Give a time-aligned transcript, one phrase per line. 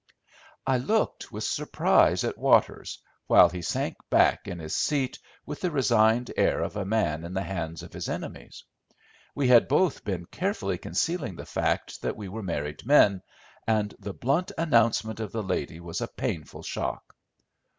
[0.65, 5.69] I looked with surprise at Waters, while he sank back in his seat with the
[5.69, 8.63] resigned air of a man in the hands of his enemies.
[9.35, 13.21] We had both been carefully concealing the fact that we were married men,
[13.67, 17.13] and the blunt announcement of the lady was a painful shock.